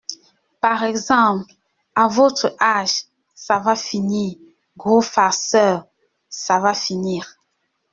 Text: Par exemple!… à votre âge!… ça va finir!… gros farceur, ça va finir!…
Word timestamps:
Par 0.61 0.83
exemple!… 0.83 1.45
à 1.93 2.07
votre 2.07 2.55
âge!… 2.59 3.05
ça 3.35 3.59
va 3.59 3.75
finir!… 3.75 4.35
gros 4.75 5.01
farceur, 5.01 5.85
ça 6.27 6.57
va 6.57 6.73
finir!… 6.73 7.35